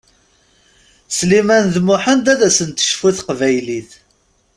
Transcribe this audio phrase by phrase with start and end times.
[1.17, 3.91] Sliman d Muḥend ad asen-tecfu teqbaylit.